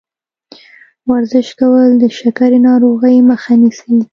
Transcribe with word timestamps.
ورزش 1.09 1.49
کول 1.59 1.89
د 1.97 2.03
شکرې 2.17 2.59
ناروغۍ 2.67 3.17
مخه 3.29 3.53
نیسي. 3.61 3.97